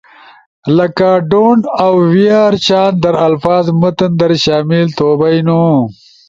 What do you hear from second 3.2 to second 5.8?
الفاظ متن در شامل تھو بئینو۔